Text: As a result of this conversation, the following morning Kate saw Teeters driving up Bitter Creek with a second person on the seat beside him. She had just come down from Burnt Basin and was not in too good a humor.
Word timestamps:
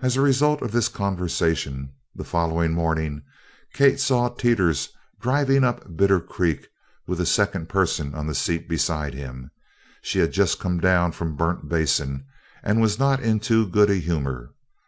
As 0.00 0.16
a 0.16 0.20
result 0.20 0.60
of 0.60 0.72
this 0.72 0.88
conversation, 0.88 1.92
the 2.16 2.24
following 2.24 2.72
morning 2.72 3.22
Kate 3.74 4.00
saw 4.00 4.28
Teeters 4.28 4.88
driving 5.20 5.62
up 5.62 5.96
Bitter 5.96 6.18
Creek 6.18 6.66
with 7.06 7.20
a 7.20 7.26
second 7.26 7.68
person 7.68 8.12
on 8.12 8.26
the 8.26 8.34
seat 8.34 8.68
beside 8.68 9.14
him. 9.14 9.52
She 10.02 10.18
had 10.18 10.32
just 10.32 10.58
come 10.58 10.80
down 10.80 11.12
from 11.12 11.36
Burnt 11.36 11.68
Basin 11.68 12.26
and 12.64 12.80
was 12.80 12.98
not 12.98 13.20
in 13.20 13.38
too 13.38 13.68
good 13.68 13.88
a 13.88 13.94
humor. 13.98 14.52